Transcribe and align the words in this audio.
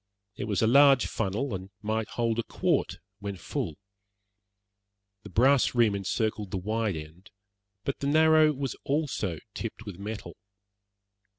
It 0.35 0.45
was 0.45 0.63
a 0.63 0.65
large 0.65 1.05
funnel, 1.05 1.53
and 1.53 1.69
might 1.83 2.07
hold 2.09 2.39
a 2.39 2.43
quart 2.43 2.97
when 3.19 3.37
full. 3.37 3.75
The 5.21 5.29
brass 5.29 5.75
rim 5.75 5.93
encircled 5.93 6.49
the 6.49 6.57
wide 6.57 6.95
end, 6.95 7.29
but 7.83 7.99
the 7.99 8.07
narrow 8.07 8.51
was 8.51 8.75
also 8.83 9.37
tipped 9.53 9.85
with 9.85 9.99
metal. 9.99 10.37